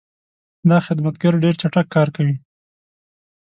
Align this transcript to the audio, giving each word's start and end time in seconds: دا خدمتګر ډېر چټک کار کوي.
دا 0.69 0.77
خدمتګر 0.85 1.33
ډېر 1.43 1.53
چټک 1.61 1.87
کار 1.95 2.07
کوي. 2.15 2.35